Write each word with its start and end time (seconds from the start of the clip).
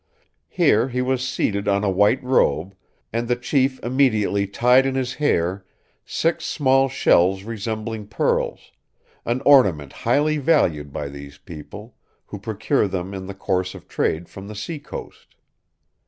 Here 0.49 0.87
he 0.89 0.99
was 1.03 1.21
seated 1.29 1.67
on 1.67 1.83
a 1.83 1.89
white 1.91 2.23
robe, 2.23 2.73
and 3.13 3.27
the 3.27 3.35
chief 3.35 3.79
immediately 3.83 4.47
tied 4.47 4.87
in 4.87 4.95
his 4.95 5.13
hair 5.13 5.63
six 6.03 6.43
small 6.43 6.89
shells 6.89 7.43
resembling 7.43 8.07
pearls, 8.07 8.71
an 9.25 9.41
ornament 9.45 9.93
highly 9.93 10.39
valued 10.39 10.91
by 10.91 11.07
these 11.09 11.37
people, 11.37 11.95
who 12.25 12.39
procure 12.39 12.87
them 12.87 13.13
in 13.13 13.27
the 13.27 13.35
course 13.35 13.75
of 13.75 13.87
trade 13.87 14.27
from 14.27 14.47
the 14.47 14.55
seacoast. 14.55 15.35